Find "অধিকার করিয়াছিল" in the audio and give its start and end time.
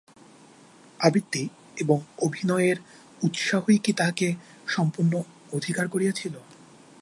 5.53-6.33